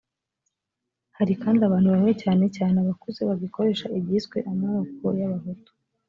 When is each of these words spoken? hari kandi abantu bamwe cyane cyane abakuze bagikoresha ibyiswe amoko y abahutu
hari 1.17 1.33
kandi 1.43 1.59
abantu 1.63 1.87
bamwe 1.93 2.11
cyane 2.21 2.45
cyane 2.55 2.75
abakuze 2.83 3.21
bagikoresha 3.29 3.85
ibyiswe 3.97 4.37
amoko 4.51 5.05
y 5.19 5.23
abahutu 5.27 5.71